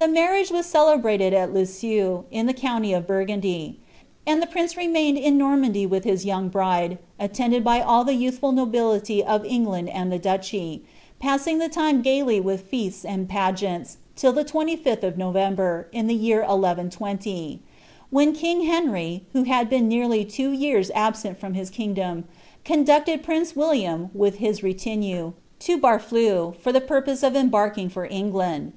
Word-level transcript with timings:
The 0.00 0.08
marriage 0.08 0.50
was 0.50 0.66
celebrated 0.66 1.32
at 1.32 1.54
Lisieus,' 1.54 2.24
in 2.32 2.46
the 2.46 2.52
county 2.52 2.92
o( 2.92 3.00
Burgundy) 3.00 3.78
and 4.26 4.42
the 4.42 4.48
prince 4.48 4.76
remained 4.76 5.16
in 5.16 5.38
Normandy 5.38 5.86
with 5.86 6.02
his 6.02 6.24
young 6.24 6.48
bride. 6.48 6.98
attended 7.20 7.62
by 7.62 7.78
ail 7.78 8.02
the 8.02 8.14
youthful 8.14 8.50
nobility 8.50 9.22
of 9.22 9.44
England 9.46 9.88
and 9.90 10.10
the 10.10 10.18
dnchy, 10.18 10.80
passing 11.20 11.58
the 11.58 11.68
time 11.68 12.02
gaily 12.02 12.40
with 12.40 12.62
feasts 12.62 13.04
and 13.04 13.28
pageants, 13.28 13.98
till 14.16 14.32
the 14.32 14.44
2Sth 14.44 15.04
of 15.04 15.16
November, 15.16 15.86
io 15.94 16.02
the 16.02 16.14
year 16.14 16.38
1120; 16.40 17.60
when 18.10 18.32
king 18.32 18.62
Henry 18.66 19.22
(who 19.32 19.44
liad 19.44 19.68
been 19.68 19.86
nearly 19.86 20.24
two 20.24 20.50
yean 20.50 20.84
absent 20.96 21.38
from 21.38 21.54
his 21.54 21.70
kingdom) 21.70 22.24
conducted 22.64 23.22
prince 23.22 23.54
William, 23.54 24.10
with 24.14 24.40
liia 24.40 24.64
retinne,!') 24.64 25.32
Barflcur,' 25.78 26.56
for 26.56 26.72
the 26.72 26.80
purpose 26.80 27.22
of 27.22 27.36
embarking 27.36 27.88
for 27.88 28.04
England. 28.06 28.72